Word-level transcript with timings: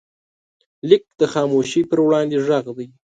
لیک 0.89 1.03
د 1.21 1.21
خاموشۍ 1.33 1.81
پر 1.89 1.99
وړاندې 2.05 2.37
غږ 2.47 2.65
دی. 2.77 2.87